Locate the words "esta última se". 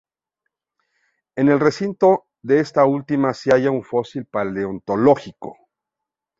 2.59-3.51